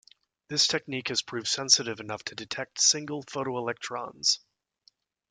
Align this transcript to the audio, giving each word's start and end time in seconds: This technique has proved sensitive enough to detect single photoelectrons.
This 0.47 0.65
technique 0.65 1.09
has 1.09 1.21
proved 1.21 1.47
sensitive 1.47 1.99
enough 1.99 2.23
to 2.23 2.33
detect 2.33 2.81
single 2.81 3.21
photoelectrons. 3.21 4.39